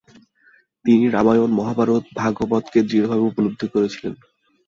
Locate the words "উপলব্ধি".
3.23-3.67